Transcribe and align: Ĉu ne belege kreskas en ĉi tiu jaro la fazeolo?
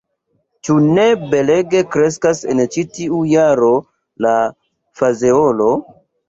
Ĉu 0.67 0.77
ne 0.85 1.03
belege 1.33 1.81
kreskas 1.95 2.41
en 2.53 2.63
ĉi 2.77 2.85
tiu 2.95 3.21
jaro 3.33 3.69
la 4.27 4.33
fazeolo? 5.03 5.71